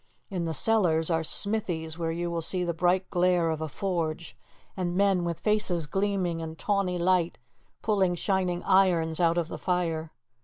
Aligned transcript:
In 0.31 0.45
the 0.45 0.53
cellars 0.55 1.11
are 1.11 1.23
smithies 1.23 1.95
where 1.99 2.11
you 2.11 2.31
will 2.31 2.41
see 2.41 2.63
the 2.63 2.73
bright 2.73 3.07
glare 3.11 3.51
of 3.51 3.61
a 3.61 3.67
forge 3.67 4.35
and 4.75 4.95
men 4.97 5.23
with 5.25 5.41
faces 5.41 5.85
gleaming 5.85 6.39
in 6.39 6.55
tawny 6.55 6.97
light 6.97 7.37
pulling 7.83 8.15
shining 8.15 8.63
irons 8.63 9.19
out 9.19 9.37
of 9.37 9.47
the 9.47 9.59
fire. 9.59 10.11